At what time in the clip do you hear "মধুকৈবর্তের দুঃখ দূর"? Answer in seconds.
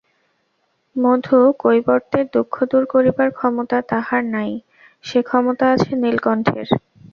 0.95-2.83